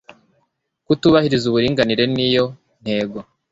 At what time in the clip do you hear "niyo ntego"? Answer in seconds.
2.15-3.19